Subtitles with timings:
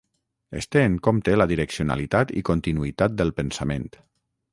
[0.59, 3.87] Es té en compte la direccionalitat i continuïtat del pensament.